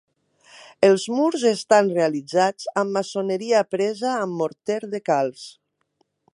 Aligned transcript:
Els 0.87 1.03
murs 1.15 1.43
estan 1.49 1.91
realitzats 1.97 2.67
amb 2.83 2.97
maçoneria 2.97 3.63
presa 3.77 4.17
amb 4.25 4.41
morter 4.43 4.81
de 4.97 5.07
calç. 5.11 5.49